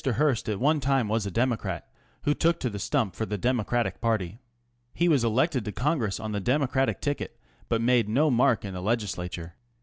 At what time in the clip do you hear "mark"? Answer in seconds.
8.31-8.65